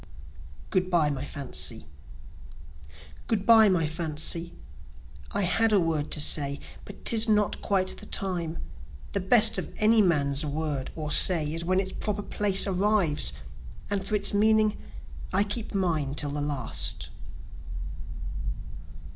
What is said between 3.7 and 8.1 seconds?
fancy (I had a word to say, But 'tis not quite the